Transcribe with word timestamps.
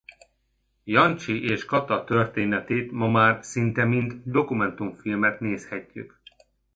Jancsi 0.83 1.43
és 1.43 1.65
Kata 1.65 2.03
történetét 2.03 2.91
ma 2.91 3.07
már 3.07 3.43
szinte 3.43 3.85
mint 3.85 4.29
dokumentumfilmet 4.31 5.39
nézhetjük. 5.39 6.21